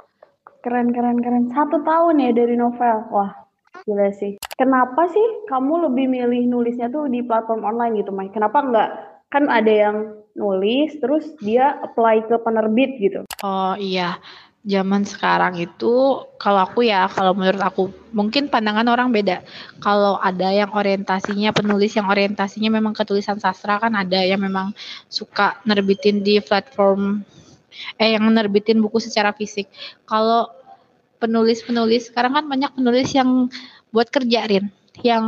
Keren, 0.63 0.95
keren, 0.95 1.19
keren. 1.19 1.51
Satu 1.51 1.83
tahun 1.83 2.23
ya 2.23 2.31
dari 2.31 2.55
novel. 2.55 3.11
Wah, 3.11 3.35
gila 3.83 4.15
sih. 4.15 4.39
Kenapa 4.59 5.07
sih 5.07 5.47
kamu 5.47 5.87
lebih 5.87 6.11
milih 6.11 6.51
nulisnya 6.51 6.91
tuh 6.91 7.07
di 7.07 7.23
platform 7.23 7.63
online 7.63 8.03
gitu, 8.03 8.11
Mai? 8.11 8.27
Kenapa 8.35 8.59
enggak? 8.59 8.91
Kan 9.31 9.47
ada 9.47 9.71
yang 9.71 10.19
nulis, 10.35 10.99
terus 10.99 11.31
dia 11.39 11.79
apply 11.79 12.27
ke 12.27 12.35
penerbit 12.43 12.91
gitu. 12.99 13.23
Oh 13.47 13.79
iya, 13.79 14.19
zaman 14.67 15.07
sekarang 15.07 15.63
itu 15.63 16.27
kalau 16.43 16.67
aku 16.67 16.91
ya, 16.91 17.07
kalau 17.07 17.39
menurut 17.39 17.63
aku 17.63 17.95
mungkin 18.11 18.51
pandangan 18.51 18.91
orang 18.91 19.15
beda. 19.15 19.47
Kalau 19.79 20.19
ada 20.19 20.51
yang 20.51 20.75
orientasinya 20.75 21.55
penulis 21.55 21.95
yang 21.95 22.11
orientasinya 22.11 22.75
memang 22.75 22.99
ketulisan 22.99 23.39
sastra 23.39 23.79
kan 23.79 23.95
ada 23.95 24.19
yang 24.27 24.43
memang 24.43 24.75
suka 25.07 25.63
nerbitin 25.71 26.27
di 26.27 26.43
platform 26.43 27.23
eh 27.95 28.11
yang 28.19 28.27
nerbitin 28.27 28.83
buku 28.83 28.99
secara 28.99 29.31
fisik. 29.31 29.71
Kalau 30.03 30.51
penulis-penulis 31.23 32.11
sekarang 32.11 32.35
kan 32.35 32.45
banyak 32.47 32.71
penulis 32.75 33.11
yang 33.15 33.51
buat 33.91 34.09
kerja 34.13 34.45
Rin, 34.45 34.69
yang 35.01 35.25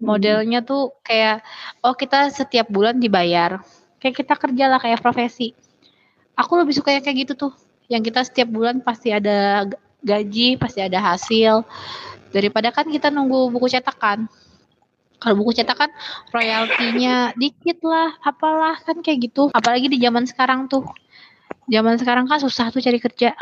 modelnya 0.00 0.64
tuh 0.64 0.96
kayak 1.04 1.44
oh 1.84 1.94
kita 1.94 2.32
setiap 2.32 2.66
bulan 2.72 2.98
dibayar. 2.98 3.60
Kayak 4.00 4.24
kita 4.24 4.34
kerja 4.40 4.64
lah 4.72 4.80
kayak 4.80 5.04
profesi. 5.04 5.52
Aku 6.34 6.56
lebih 6.56 6.72
suka 6.72 6.96
yang 6.96 7.04
kayak 7.04 7.28
gitu 7.28 7.32
tuh. 7.36 7.52
Yang 7.92 8.10
kita 8.10 8.20
setiap 8.24 8.48
bulan 8.48 8.80
pasti 8.80 9.12
ada 9.12 9.68
gaji 10.00 10.56
pasti 10.56 10.80
ada 10.80 10.98
hasil. 11.04 11.60
Daripada 12.32 12.72
kan 12.72 12.88
kita 12.88 13.12
nunggu 13.12 13.52
buku 13.52 13.68
cetakan. 13.68 14.24
Kalau 15.20 15.36
buku 15.36 15.52
cetakan 15.52 15.92
royaltinya 16.32 17.36
dikit 17.36 17.84
lah 17.84 18.16
apalah 18.24 18.80
kan 18.80 19.04
kayak 19.04 19.28
gitu. 19.28 19.52
Apalagi 19.52 19.92
di 19.92 20.00
zaman 20.00 20.24
sekarang 20.24 20.64
tuh. 20.64 20.88
Zaman 21.68 22.00
sekarang 22.00 22.24
kan 22.24 22.40
susah 22.40 22.72
tuh 22.72 22.80
cari 22.80 22.96
kerja. 22.96 23.36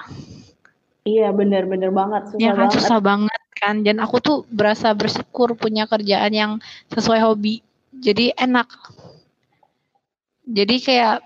Iya, 1.06 1.30
bener-bener 1.30 1.94
banget. 1.94 2.35
Susah 2.35 2.42
ya 2.42 2.52
kan 2.52 2.66
banget. 2.66 2.76
susah 2.82 2.99
banget 2.99 3.38
kan. 3.59 3.83
Dan 3.83 3.99
aku 3.99 4.17
tuh 4.23 4.37
berasa 4.49 4.95
bersyukur 4.95 5.59
punya 5.59 5.85
kerjaan 5.91 6.33
yang 6.33 6.53
sesuai 6.95 7.21
hobi. 7.27 7.61
Jadi 7.93 8.31
enak. 8.38 8.69
Jadi 10.49 10.77
kayak 10.81 11.17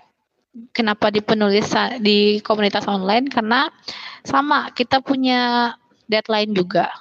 kenapa 0.75 1.09
di 1.13 1.21
penulis 1.23 1.71
di 2.01 2.41
komunitas 2.43 2.85
online? 2.89 3.29
Karena 3.31 3.69
sama 4.25 4.73
kita 4.75 4.99
punya 4.99 5.71
deadline 6.09 6.51
juga. 6.51 6.91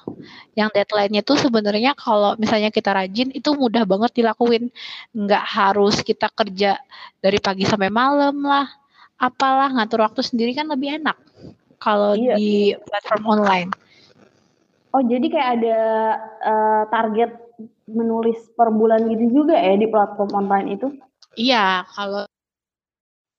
Yang 0.55 0.69
deadline-nya 0.79 1.23
tuh 1.27 1.41
sebenarnya 1.41 1.97
kalau 1.99 2.37
misalnya 2.39 2.71
kita 2.71 2.95
rajin 2.95 3.33
itu 3.35 3.51
mudah 3.57 3.83
banget 3.89 4.23
dilakuin. 4.23 4.71
Nggak 5.17 5.45
harus 5.45 6.01
kita 6.05 6.31
kerja 6.31 6.79
dari 7.19 7.39
pagi 7.43 7.65
sampai 7.67 7.91
malam 7.91 8.45
lah. 8.45 8.69
Apalah 9.19 9.71
ngatur 9.75 10.03
waktu 10.07 10.23
sendiri 10.23 10.53
kan 10.55 10.67
lebih 10.67 10.99
enak 11.03 11.15
kalau 11.83 12.15
Iya. 12.15 12.39
di 12.39 12.75
platform 12.87 13.23
online 13.27 13.71
Oh, 14.93 15.01
jadi 15.01 15.27
kayak 15.29 15.51
ada 15.61 15.79
eh, 16.45 16.83
target 16.93 17.31
menulis 17.89 18.39
per 18.53 18.69
bulan 18.73 19.09
gitu 19.09 19.43
juga 19.43 19.57
ya 19.57 19.77
di 19.77 19.89
platform 19.89 20.31
online 20.37 20.69
itu? 20.77 20.89
Iya, 21.37 21.89
kalau 21.97 22.29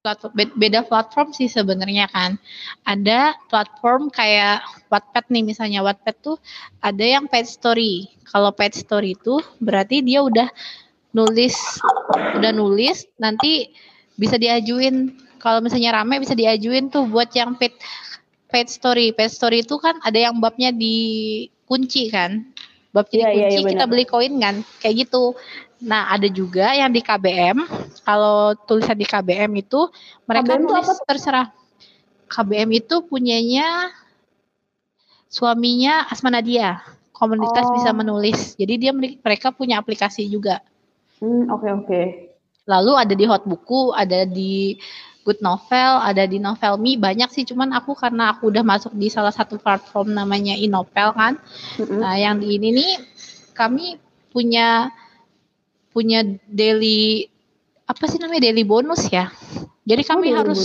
platform, 0.03 0.33
be- 0.35 0.55
beda 0.59 0.81
platform 0.83 1.29
sih 1.31 1.47
sebenarnya 1.47 2.09
kan. 2.11 2.35
Ada 2.83 3.37
platform 3.47 4.09
kayak 4.11 4.65
Wattpad 4.91 5.31
nih 5.31 5.43
misalnya 5.47 5.79
Wattpad 5.85 6.15
tuh 6.19 6.37
ada 6.83 7.05
yang 7.05 7.29
page 7.31 7.49
story. 7.49 8.11
Kalau 8.27 8.51
page 8.51 8.81
story 8.81 9.15
itu 9.15 9.39
berarti 9.63 10.03
dia 10.03 10.25
udah 10.25 10.49
nulis 11.13 11.53
udah 12.41 12.49
nulis 12.49 13.05
nanti 13.21 13.69
bisa 14.17 14.35
diajuin 14.35 15.13
kalau 15.37 15.61
misalnya 15.61 15.93
rame 15.93 16.17
bisa 16.17 16.33
diajuin 16.33 16.89
tuh 16.89 17.05
buat 17.05 17.29
yang 17.37 17.53
page 17.53 17.77
page 18.53 18.69
story. 18.69 19.09
Page 19.11 19.33
story 19.33 19.65
itu 19.65 19.81
kan 19.81 19.97
ada 20.05 20.15
yang 20.15 20.37
babnya 20.37 20.69
dikunci 20.69 22.13
kan. 22.13 22.45
Bab 22.93 23.09
Iya, 23.09 23.11
jadi 23.11 23.23
iya, 23.25 23.33
kunci 23.33 23.57
iya, 23.57 23.69
kita 23.73 23.83
benar. 23.83 23.89
beli 23.89 24.05
koin 24.05 24.33
kan 24.37 24.55
kayak 24.77 25.09
gitu. 25.09 25.33
Nah, 25.81 26.13
ada 26.13 26.29
juga 26.29 26.69
yang 26.71 26.93
di 26.93 27.01
KBM. 27.01 27.57
Kalau 28.05 28.53
tulisan 28.69 28.93
di 28.93 29.03
KBM 29.03 29.49
itu 29.57 29.89
mereka 30.23 30.53
KBM 30.53 30.61
itu 30.61 30.69
nulis 30.69 30.85
apa 30.85 30.93
tuh? 30.93 31.05
terserah. 31.09 31.47
KBM 32.29 32.69
itu 32.77 32.95
punyanya 33.03 33.89
suaminya 35.27 36.05
Asma 36.07 36.29
Nadia. 36.29 36.81
Komunitas 37.13 37.65
Oh. 37.65 37.73
bisa 37.77 37.89
menulis. 37.91 38.53
Jadi 38.55 38.73
dia 38.77 38.91
mereka 38.93 39.49
punya 39.49 39.81
aplikasi 39.81 40.29
juga. 40.29 40.61
Hmm, 41.17 41.49
oke 41.49 41.67
oke. 41.83 42.01
Lalu 42.63 42.91
ada 42.95 43.13
di 43.13 43.25
Hotbuku, 43.27 43.91
ada 43.91 44.23
di 44.23 44.75
Good 45.23 45.39
Novel, 45.39 46.03
ada 46.03 46.27
di 46.27 46.35
Novelme, 46.35 46.99
banyak 46.99 47.31
sih. 47.31 47.47
Cuman 47.47 47.71
aku 47.71 47.95
karena 47.95 48.35
aku 48.35 48.51
udah 48.51 48.61
masuk 48.61 48.91
di 48.91 49.07
salah 49.07 49.31
satu 49.31 49.55
platform 49.55 50.11
namanya 50.11 50.53
Inopel 50.59 51.15
kan. 51.15 51.39
Mm-mm. 51.79 52.03
Nah, 52.03 52.19
yang 52.19 52.43
di 52.43 52.59
ini 52.59 52.75
nih 52.75 52.91
kami 53.55 53.95
punya 54.35 54.91
punya 55.95 56.25
daily 56.49 57.31
apa 57.87 58.03
sih 58.11 58.19
namanya 58.19 58.51
daily 58.51 58.67
bonus 58.67 59.07
ya. 59.07 59.31
Jadi 59.87 60.03
kami 60.03 60.31
daily 60.31 60.37
harus 60.43 60.61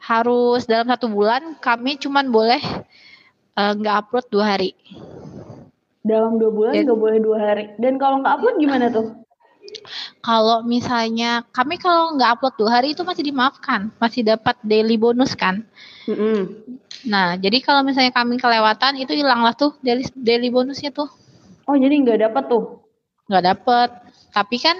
harus 0.00 0.62
dalam 0.64 0.86
satu 0.88 1.10
bulan 1.10 1.58
kami 1.60 1.98
cuman 2.00 2.32
boleh 2.32 2.62
eh, 3.58 3.72
nggak 3.76 4.08
upload 4.08 4.26
dua 4.32 4.56
hari. 4.56 4.72
Dalam 6.06 6.40
dua 6.40 6.48
bulan 6.54 6.72
nggak 6.80 7.00
boleh 7.00 7.18
dua 7.20 7.38
hari. 7.42 7.64
Dan 7.76 8.00
kalau 8.00 8.24
nggak 8.24 8.40
upload 8.40 8.56
gimana 8.56 8.88
tuh? 8.88 9.25
Kalau 10.26 10.58
misalnya 10.66 11.44
kami 11.56 11.74
kalau 11.78 12.14
nggak 12.16 12.30
upload 12.38 12.54
dua 12.60 12.70
hari 12.80 12.88
itu 12.94 13.02
masih 13.06 13.24
dimaafkan, 13.28 13.80
masih 14.02 14.22
dapat 14.26 14.56
daily 14.64 14.96
bonus 14.98 15.32
kan. 15.38 15.64
Mm-mm. 16.08 16.40
Nah, 17.06 17.36
jadi 17.38 17.58
kalau 17.62 17.82
misalnya 17.86 18.12
kami 18.14 18.34
kelewatan 18.42 18.98
itu 19.02 19.12
hilanglah 19.14 19.54
tuh 19.54 19.72
daily 19.84 20.04
daily 20.16 20.48
bonusnya 20.50 20.90
tuh 20.90 21.08
Oh 21.66 21.76
jadi 21.76 21.94
nggak 22.02 22.18
dapat 22.30 22.44
tuh? 22.50 22.64
nggak 23.28 23.44
dapet. 23.44 23.88
Tapi 24.34 24.56
kan 24.60 24.76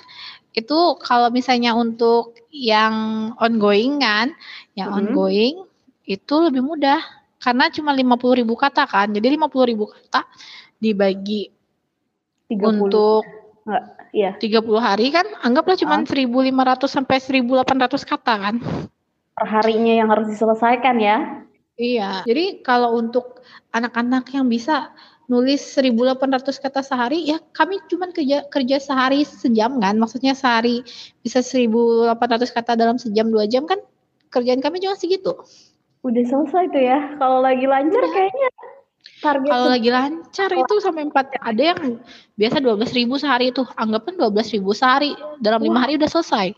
itu 0.57 0.79
kalau 1.03 1.29
misalnya 1.31 1.77
untuk 1.77 2.35
yang 2.53 2.95
ongoing 3.39 4.01
kan, 4.01 4.33
yang 4.79 4.91
Mhm. 4.91 4.99
ongoing 4.99 5.55
itu 6.07 6.35
lebih 6.47 6.63
mudah 6.65 7.01
karena 7.43 7.69
cuma 7.75 7.91
50.000 7.93 8.35
ribu 8.41 8.55
kata 8.57 8.85
kan. 8.89 9.07
Jadi 9.13 9.27
50.000 9.35 9.67
ribu 9.71 9.85
kata 9.91 10.25
dibagi 10.81 11.51
30. 12.49 12.67
untuk 12.69 13.23
iya. 14.15 14.37
30 14.39 14.63
hari 14.79 15.11
kan 15.11 15.27
anggaplah 15.43 15.79
cuma 15.79 15.99
Ah. 15.99 16.05
1.500 16.05 16.91
sampai 16.91 17.17
1.800 17.19 18.03
kata 18.07 18.35
kan. 18.39 18.55
Per 19.37 19.47
harinya 19.47 19.93
yang 19.93 20.09
harus 20.09 20.31
diselesaikan 20.33 20.97
ya. 20.99 21.47
Iya. 21.77 22.25
Jadi 22.25 22.65
kalau 22.65 22.97
untuk 22.97 23.45
anak-anak 23.73 24.33
yang 24.33 24.49
bisa 24.49 24.93
nulis 25.29 25.61
1.800 25.61 26.57
kata 26.57 26.81
sehari, 26.81 27.27
ya 27.29 27.37
kami 27.53 27.83
cuman 27.91 28.15
kerja 28.17 28.49
kerja 28.49 28.77
sehari 28.81 29.27
sejam 29.29 29.77
kan. 29.83 30.01
Maksudnya 30.01 30.33
sehari 30.33 30.81
bisa 31.21 31.45
1.800 31.45 32.49
kata 32.49 32.73
dalam 32.79 32.97
sejam 32.97 33.29
dua 33.29 33.45
jam 33.45 33.69
kan. 33.69 33.77
Kerjaan 34.33 34.65
kami 34.65 34.81
cuma 34.81 34.97
segitu. 34.97 35.37
Udah 36.01 36.25
selesai 36.25 36.71
tuh 36.73 36.83
ya. 36.83 36.99
Kalau 37.19 37.45
lagi 37.45 37.67
lancar 37.67 38.05
kayaknya 38.15 38.49
target 39.23 39.51
Kalau 39.51 39.67
lagi 39.73 39.91
lancar 39.91 40.51
itu 40.53 40.75
sampai 40.83 41.09
4 41.09 41.41
ada 41.41 41.63
yang 41.63 41.81
biasa 42.37 42.57
12.000 42.61 43.23
sehari 43.23 43.47
itu. 43.55 43.63
Anggapan 43.75 44.15
12.000 44.19 44.63
sehari 44.77 45.13
dalam 45.41 45.61
lima 45.65 45.83
hari 45.85 45.97
udah 45.99 46.11
selesai. 46.11 46.53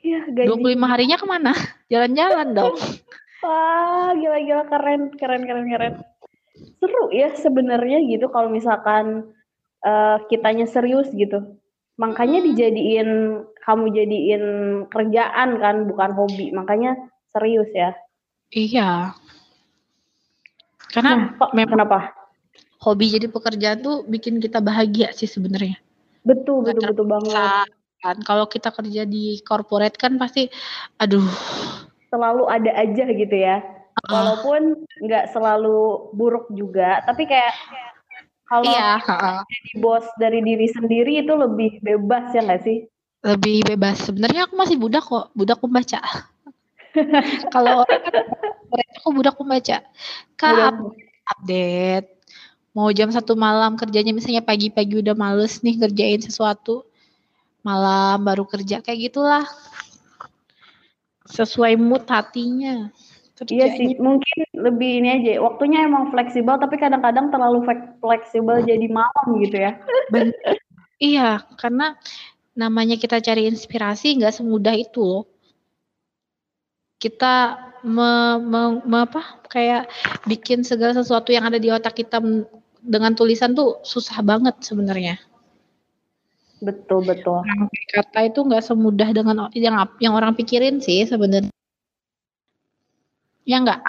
Iya, 0.00 0.20
gaji. 0.32 0.48
25 0.48 0.92
harinya 0.92 1.16
ke 1.20 1.26
mana? 1.28 1.52
Jalan-jalan 1.92 2.48
dong. 2.56 2.76
Wah, 3.40 4.12
gila-gila 4.16 4.64
keren, 4.68 5.02
keren, 5.16 5.42
keren, 5.44 5.66
keren. 5.68 5.94
Seru 6.80 7.08
ya 7.12 7.32
sebenarnya 7.32 8.04
gitu 8.04 8.28
kalau 8.28 8.52
misalkan 8.52 9.32
eh, 9.80 10.16
kitanya 10.28 10.68
serius 10.68 11.08
gitu. 11.12 11.56
Makanya 12.00 12.40
Hmm. 12.40 12.46
dijadiin 12.52 13.10
kamu 13.60 13.84
jadiin 13.92 14.44
kerjaan 14.88 15.60
kan, 15.60 15.84
bukan 15.84 16.10
hobi. 16.16 16.52
Makanya 16.52 16.96
serius 17.32 17.68
ya. 17.72 17.92
Iya. 18.50 19.14
Karena 20.90 21.10
Nah, 21.38 21.48
memang 21.54 21.86
kenapa? 21.86 21.98
hobi 22.80 23.12
jadi 23.12 23.28
pekerjaan 23.28 23.78
tuh 23.84 24.02
bikin 24.08 24.40
kita 24.40 24.58
bahagia 24.58 25.12
sih 25.12 25.28
sebenarnya. 25.28 25.76
Betul, 26.24 26.64
betul, 26.64 26.92
betul 26.92 27.06
banget. 27.08 27.64
kan. 28.00 28.16
Kalau 28.24 28.48
kita 28.48 28.72
kerja 28.72 29.04
di 29.04 29.44
corporate 29.44 30.00
kan 30.00 30.16
pasti, 30.16 30.48
aduh, 30.96 31.24
Selalu 32.08 32.44
ada 32.48 32.72
aja 32.74 33.04
gitu 33.12 33.36
ya. 33.36 33.60
ah, 33.60 34.08
Walaupun 34.08 34.82
nggak 35.04 35.30
selalu 35.30 36.10
buruk 36.16 36.48
juga, 36.50 37.04
tapi 37.04 37.28
kayak 37.28 37.54
kalau 38.48 38.72
iya, 38.72 38.98
ah, 39.06 39.44
jadi 39.46 39.72
bos 39.78 40.02
dari 40.18 40.40
diri 40.42 40.66
sendiri 40.66 41.22
itu 41.22 41.32
lebih 41.36 41.78
bebas 41.84 42.34
ya 42.34 42.42
nggak 42.42 42.62
sih? 42.66 42.88
lebih 43.20 43.68
bebas. 43.68 44.00
Sebenarnya 44.00 44.48
aku 44.48 44.56
masih 44.56 44.80
budak 44.80 45.04
kok, 45.04 45.28
budak 45.36 45.60
pembaca. 45.60 46.00
Kalau 47.54 47.84
orang 47.84 48.88
kan 48.88 48.96
aku 48.98 49.08
budak 49.14 49.34
pembaca. 49.38 49.82
Kak, 50.38 50.54
up- 50.70 50.96
update. 51.36 52.08
Mau 52.70 52.86
jam 52.94 53.10
satu 53.10 53.34
malam 53.34 53.74
kerjanya 53.74 54.14
misalnya 54.14 54.46
pagi-pagi 54.46 55.02
udah 55.02 55.14
males 55.18 55.58
nih 55.62 55.78
ngerjain 55.78 56.22
sesuatu. 56.22 56.86
Malam 57.66 58.22
baru 58.22 58.46
kerja 58.46 58.78
kayak 58.80 59.10
gitulah. 59.10 59.44
Sesuai 61.26 61.78
mood 61.78 62.06
hatinya. 62.06 62.90
Iya 63.48 63.72
sih, 63.72 63.96
mungkin 63.96 64.36
lebih 64.52 65.00
ini 65.00 65.08
aja. 65.16 65.40
Waktunya 65.40 65.88
emang 65.88 66.12
fleksibel, 66.12 66.60
tapi 66.60 66.76
kadang-kadang 66.76 67.32
terlalu 67.32 67.64
fleksibel 68.04 68.60
jadi 68.60 68.84
malam 68.92 69.26
gitu 69.40 69.56
ya. 69.56 69.80
Ben- 70.12 70.36
iya, 71.00 71.40
karena 71.56 71.96
namanya 72.52 73.00
kita 73.00 73.16
cari 73.24 73.48
inspirasi 73.48 74.20
nggak 74.20 74.36
semudah 74.36 74.76
itu 74.76 75.00
loh. 75.00 75.24
Kita 77.00 77.56
me, 77.80 78.36
me- 78.44 78.82
me- 78.84 79.04
apa 79.08 79.40
kayak 79.48 79.88
bikin 80.28 80.60
segala 80.62 80.92
sesuatu 80.92 81.32
yang 81.32 81.48
ada 81.48 81.56
di 81.56 81.72
otak 81.72 81.96
kita 81.96 82.20
dengan 82.84 83.16
tulisan 83.16 83.56
tuh 83.56 83.80
susah 83.80 84.20
banget 84.20 84.60
sebenarnya. 84.60 85.16
Betul, 86.60 87.08
betul. 87.08 87.40
Kata 87.88 88.28
itu 88.28 88.44
nggak 88.44 88.60
semudah 88.60 89.08
dengan 89.16 89.48
yang 89.56 89.88
yang 89.96 90.12
orang 90.12 90.36
pikirin 90.36 90.84
sih 90.84 91.08
sebenarnya. 91.08 91.48
Ya 93.48 93.64
nggak? 93.64 93.80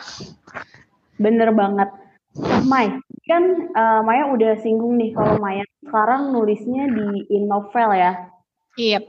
Bener 1.19 1.51
banget. 1.51 1.91
Nah, 2.31 2.63
Mai, 2.63 2.95
kan 3.27 3.43
eh, 3.75 4.01
Maya 4.07 4.31
udah 4.31 4.55
singgung 4.63 4.95
nih 4.95 5.11
kalau 5.11 5.35
Maya 5.35 5.67
sekarang 5.83 6.31
nulisnya 6.31 6.87
di 6.87 7.27
InNovel 7.27 7.91
ya. 7.91 8.31
Iya. 8.79 8.99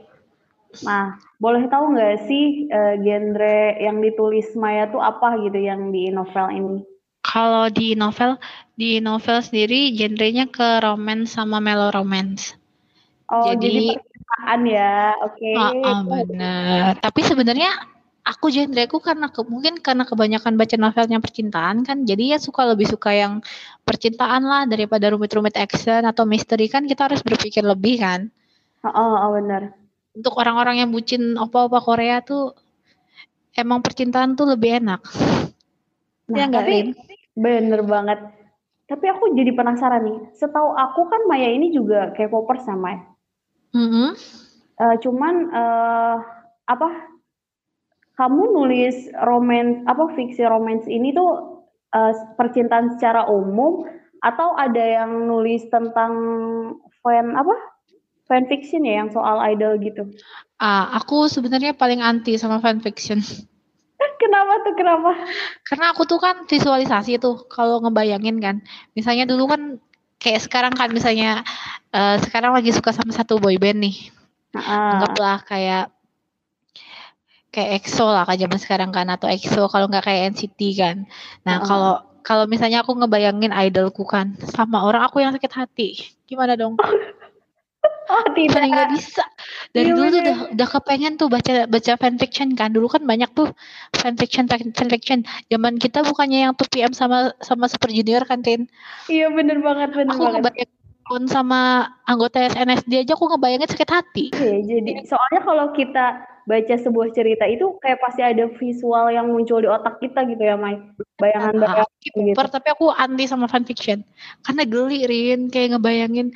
Nah, 0.81 1.21
boleh 1.37 1.69
tahu 1.69 1.93
nggak 1.93 2.25
sih 2.25 2.65
eh, 2.65 2.97
genre 2.97 3.77
yang 3.77 4.01
ditulis 4.01 4.49
Maya 4.57 4.89
tuh 4.89 5.05
apa 5.05 5.37
gitu 5.45 5.61
yang 5.61 5.93
di 5.93 6.09
InNovel 6.09 6.47
ini? 6.49 6.77
Kalau 7.21 7.69
di 7.69 7.93
novel, 7.93 8.41
di 8.73 8.97
novel 8.97 9.37
sendiri 9.45 9.93
genrenya 9.93 10.49
ke 10.49 10.81
romance 10.81 11.37
sama 11.37 11.61
melo 11.61 11.93
romance. 11.93 12.57
Oh, 13.29 13.53
jadi, 13.53 13.61
Jadi 13.61 13.85
percintaan 13.95 14.61
ya. 14.67 14.93
Oke. 15.23 15.53
Ah, 15.55 15.71
ah, 15.71 15.99
benar. 16.03 16.91
Tapi 16.99 17.21
sebenarnya 17.23 17.71
aku 18.25 18.51
genreku 18.51 18.97
karena 18.99 19.29
ke- 19.31 19.45
mungkin 19.45 19.79
karena 19.79 20.03
kebanyakan 20.03 20.55
baca 20.55 20.75
novelnya 20.79 21.19
percintaan 21.19 21.83
kan, 21.87 22.07
jadi 22.07 22.35
ya 22.35 22.39
suka 22.39 22.63
lebih 22.67 22.87
suka 22.87 23.11
yang 23.11 23.43
percintaan 23.83 24.43
lah 24.43 24.63
daripada 24.67 25.11
rumit-rumit 25.11 25.55
action 25.59 26.07
atau 26.07 26.23
misteri 26.23 26.71
kan 26.71 26.87
kita 26.87 27.07
harus 27.11 27.21
berpikir 27.23 27.63
lebih 27.63 27.99
kan. 28.03 28.31
Oh, 28.83 28.91
oh, 28.91 29.13
oh, 29.15 29.29
bener. 29.39 29.82
Untuk 30.13 30.33
orang-orang 30.37 30.85
yang 30.85 30.89
bucin 30.93 31.33
opa-opa 31.35 31.81
Korea 31.81 32.21
tuh 32.21 32.53
emang 33.57 33.81
percintaan 33.81 34.37
tuh 34.37 34.53
lebih 34.53 34.81
enak. 34.81 35.01
Nah, 36.29 36.37
Ya 36.37 36.45
nggak, 36.49 36.63
tapi 36.65 36.73
Rin? 36.73 36.87
bener 37.33 37.81
banget. 37.85 38.19
Tapi 38.85 39.05
aku 39.09 39.33
jadi 39.33 39.51
penasaran 39.57 40.05
nih. 40.05 40.19
Setahu 40.37 40.77
aku 40.77 41.09
kan 41.09 41.25
Maya 41.25 41.49
ini 41.49 41.73
juga 41.73 42.13
K-popers 42.13 42.67
ya, 42.67 42.77
Maya. 42.77 43.01
Mm-mm. 43.73 44.13
Eh, 44.77 44.95
cuman 45.01 45.35
eh, 45.49 46.15
apa? 46.69 46.89
Kamu 48.13 48.53
nulis 48.53 49.09
romance 49.25 49.81
apa 49.89 50.13
fiksi 50.13 50.45
romance 50.45 50.85
ini 50.85 51.09
tuh 51.17 51.65
eh, 51.89 52.13
percintaan 52.37 52.93
secara 52.93 53.25
umum 53.25 53.89
atau 54.21 54.53
ada 54.53 54.79
yang 54.79 55.25
nulis 55.25 55.65
tentang 55.73 56.13
fan 57.01 57.33
apa? 57.33 57.72
Fan 58.23 58.47
fiction 58.47 58.87
ya 58.87 59.03
yang 59.03 59.09
soal 59.11 59.39
idol 59.51 59.75
gitu. 59.83 60.07
Ah, 60.55 60.95
aku 60.95 61.27
sebenarnya 61.27 61.75
paling 61.75 61.99
anti 61.99 62.39
sama 62.39 62.63
fanfiction. 62.63 63.19
Kenapa 64.21 64.63
tuh 64.63 64.73
kenapa? 64.79 65.11
Karena 65.67 65.91
aku 65.91 66.07
tuh 66.07 66.19
kan 66.19 66.47
visualisasi 66.47 67.19
tuh 67.19 67.43
kalau 67.51 67.83
ngebayangin 67.83 68.39
kan. 68.39 68.55
Misalnya 68.95 69.27
dulu 69.27 69.51
kan 69.51 69.61
kayak 70.15 70.47
sekarang 70.47 70.71
kan 70.71 70.87
misalnya 70.95 71.43
eh, 71.91 72.17
sekarang 72.23 72.55
lagi 72.55 72.71
suka 72.71 72.95
sama 72.95 73.11
satu 73.11 73.39
boyband 73.43 73.83
nih. 73.83 73.95
Nah, 74.55 74.95
Anggaplah 74.95 75.43
kayak 75.43 75.91
kayak 77.53 77.83
EXO 77.83 78.09
lah 78.09 78.23
kayak 78.25 78.47
zaman 78.47 78.59
sekarang 78.59 78.89
kan 78.95 79.07
atau 79.11 79.27
EXO 79.27 79.67
kalau 79.67 79.91
nggak 79.91 80.07
kayak 80.07 80.33
NCT 80.33 80.59
kan. 80.79 81.05
Nah, 81.43 81.59
Heeh. 81.59 81.67
kalau 81.67 81.93
kalau 82.23 82.45
misalnya 82.47 82.81
aku 82.81 82.95
ngebayangin 82.95 83.51
idolku 83.51 84.07
kan 84.07 84.39
sama 84.55 84.87
orang 84.87 85.03
aku 85.03 85.19
yang 85.19 85.35
sakit 85.35 85.51
hati. 85.53 85.89
Gimana 86.23 86.55
dong? 86.55 86.79
oh 88.09 88.25
tidak. 88.35 88.55
Paling 88.59 88.71
nggak 88.73 88.91
bisa. 88.97 89.23
Dari 89.71 89.89
Iya, 89.89 89.95
dulu 89.95 90.07
tuh 90.09 90.21
udah 90.23 90.37
udah 90.53 90.67
kepengen 90.67 91.13
tuh 91.15 91.27
baca 91.31 91.53
baca 91.69 91.91
fanfiction 91.99 92.49
kan. 92.57 92.69
Dulu 92.73 92.87
kan 92.91 93.03
banyak 93.05 93.29
tuh 93.31 93.51
fanfiction 93.95 94.49
fanfiction. 94.49 95.23
Zaman 95.47 95.79
kita 95.79 96.03
bukannya 96.03 96.49
yang 96.49 96.53
2PM 96.57 96.91
sama 96.91 97.31
sama 97.39 97.69
Super 97.71 97.93
Junior 97.93 98.25
kan, 98.27 98.43
Tin? 98.43 98.67
Iya 99.07 99.31
bener 99.31 99.63
banget 99.63 99.93
bener 99.95 100.13
Aku 100.13 100.27
banget. 100.41 100.69
Kon 101.03 101.27
sama 101.27 101.91
anggota 102.07 102.39
SNSD 102.39 103.03
aja 103.03 103.19
aku 103.19 103.27
ngebayangin 103.27 103.67
sakit 103.75 103.89
hati. 103.91 104.25
Oke, 104.31 104.63
jadi 104.63 105.03
soalnya 105.03 105.41
kalau 105.43 105.75
kita 105.75 106.23
baca 106.43 106.75
sebuah 106.75 107.15
cerita 107.15 107.47
itu 107.47 107.79
kayak 107.79 107.99
pasti 108.03 108.21
ada 108.23 108.47
visual 108.59 109.07
yang 109.11 109.31
muncul 109.31 109.63
di 109.63 109.69
otak 109.69 109.99
kita 110.03 110.27
gitu 110.27 110.43
ya, 110.43 110.59
Mai. 110.59 110.79
Bayangan-bayangan 111.19 111.87
Aku 111.87 111.95
gitu. 112.03 112.19
K-popper, 112.35 112.47
tapi 112.51 112.67
aku 112.75 112.85
anti 112.91 113.23
sama 113.27 113.47
fanfiction. 113.47 114.03
Karena 114.43 114.63
geli, 114.67 115.07
Rin. 115.07 115.47
Kayak 115.47 115.79
ngebayangin 115.79 116.27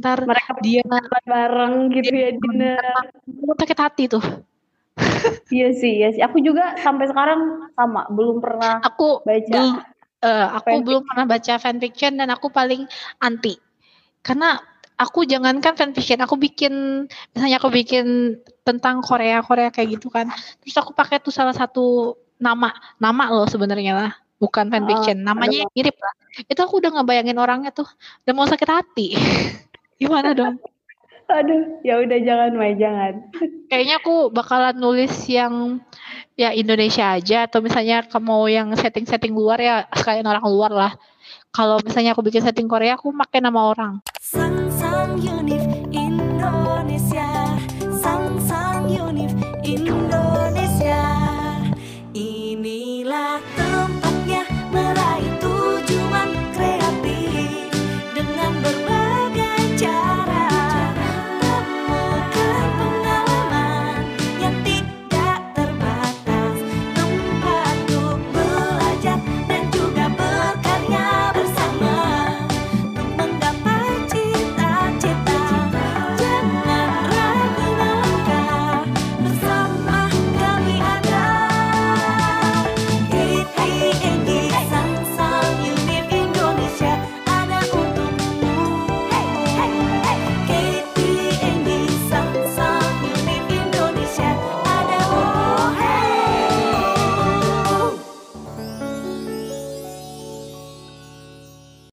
ntar 0.00 0.28
Mereka 0.28 0.60
dia 0.60 0.84
bareng 1.24 1.88
gitu 1.96 2.12
ya, 2.12 2.30
dinner. 2.36 2.84
aku 3.24 3.52
sakit 3.56 3.78
hati 3.80 4.04
tuh. 4.08 4.24
Iya 5.50 5.68
sih, 5.74 5.92
iya 6.04 6.08
sih. 6.14 6.22
Aku 6.22 6.38
juga 6.38 6.76
sampai 6.78 7.08
sekarang 7.10 7.72
sama, 7.74 8.06
belum 8.12 8.38
pernah 8.38 8.78
Aku 8.84 9.24
baca. 9.24 9.48
belum 9.48 9.74
eh, 10.24 10.46
aku 10.60 10.74
belum 10.84 11.02
pernah 11.08 11.24
baca 11.26 11.54
fanfiction 11.58 12.20
dan 12.20 12.28
aku 12.30 12.52
paling 12.52 12.86
anti. 13.18 13.56
Karena 14.24 14.56
aku 14.94 15.26
jangankan 15.26 15.74
fanfiction, 15.74 16.22
aku 16.22 16.38
bikin 16.38 17.06
misalnya 17.34 17.58
aku 17.58 17.70
bikin 17.70 18.38
tentang 18.62 19.02
Korea 19.02 19.42
Korea 19.42 19.68
kayak 19.74 19.98
gitu 20.00 20.08
kan. 20.10 20.30
Terus 20.62 20.76
aku 20.78 20.94
pakai 20.94 21.18
tuh 21.18 21.34
salah 21.34 21.54
satu 21.54 22.16
nama 22.38 22.70
nama 22.98 23.24
loh 23.30 23.46
sebenarnya 23.46 23.92
lah, 23.94 24.12
bukan 24.38 24.70
fanfiction. 24.70 25.22
Namanya 25.22 25.66
mirip 25.74 25.96
lah. 25.98 26.14
Itu 26.46 26.60
aku 26.62 26.82
udah 26.82 27.00
ngebayangin 27.00 27.38
orangnya 27.38 27.70
tuh, 27.74 27.86
udah 28.26 28.32
mau 28.34 28.46
sakit 28.46 28.68
hati. 28.70 29.08
Gimana 30.00 30.34
dong? 30.34 30.58
Aduh, 31.24 31.80
ya 31.80 32.04
udah 32.04 32.18
jangan, 32.20 32.52
Mai, 32.52 32.76
jangan. 32.76 33.32
Kayaknya 33.72 33.96
aku 33.96 34.28
bakalan 34.28 34.76
nulis 34.76 35.24
yang 35.24 35.80
ya 36.36 36.52
Indonesia 36.52 37.16
aja 37.16 37.48
atau 37.48 37.64
misalnya 37.64 38.04
kamu 38.04 38.52
yang 38.52 38.68
setting-setting 38.76 39.32
luar 39.32 39.56
ya 39.56 39.88
sekalian 39.96 40.28
orang 40.28 40.44
luar 40.44 40.72
lah. 40.74 40.92
Kalau 41.54 41.80
misalnya 41.80 42.12
aku 42.12 42.20
bikin 42.26 42.44
setting 42.44 42.68
Korea, 42.68 43.00
aku 43.00 43.14
pakai 43.14 43.40
nama 43.40 43.72
orang. 43.72 44.04
Sang 44.20 44.63
window. 49.76 50.43